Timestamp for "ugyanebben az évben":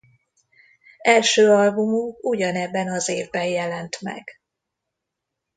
2.23-3.45